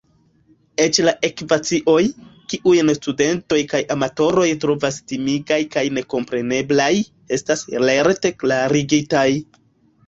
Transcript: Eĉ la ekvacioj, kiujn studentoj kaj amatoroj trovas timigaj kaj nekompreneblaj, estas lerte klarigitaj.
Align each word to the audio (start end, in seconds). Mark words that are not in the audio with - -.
Eĉ 0.85 0.99
la 1.07 1.11
ekvacioj, 1.27 1.97
kiujn 2.53 2.89
studentoj 3.01 3.59
kaj 3.75 3.83
amatoroj 3.97 4.49
trovas 4.65 4.99
timigaj 5.13 5.61
kaj 5.77 5.85
nekompreneblaj, 6.01 6.93
estas 7.39 7.67
lerte 7.89 8.35
klarigitaj. 8.43 9.31